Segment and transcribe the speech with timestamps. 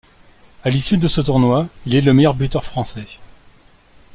[0.63, 3.05] À l'issue de ce tournoi, il est le meilleur buteur français.